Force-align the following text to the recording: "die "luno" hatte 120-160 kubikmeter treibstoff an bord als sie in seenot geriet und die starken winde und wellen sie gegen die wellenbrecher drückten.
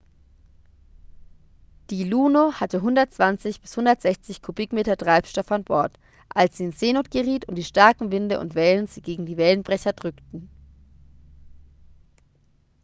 "die 1.91 2.05
"luno" 2.05 2.53
hatte 2.59 2.79
120-160 2.79 4.41
kubikmeter 4.41 4.97
treibstoff 4.97 5.51
an 5.51 5.61
bord 5.63 5.99
als 6.29 6.57
sie 6.57 6.63
in 6.63 6.71
seenot 6.71 7.11
geriet 7.11 7.47
und 7.47 7.53
die 7.53 7.63
starken 7.63 8.11
winde 8.11 8.39
und 8.39 8.55
wellen 8.55 8.87
sie 8.87 9.03
gegen 9.03 9.27
die 9.27 9.37
wellenbrecher 9.37 9.93
drückten. 9.93 10.49